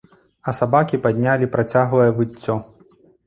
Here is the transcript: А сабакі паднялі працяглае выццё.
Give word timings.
А 0.51 0.53
сабакі 0.59 0.99
паднялі 1.03 1.49
працяглае 1.55 2.09
выццё. 2.21 2.57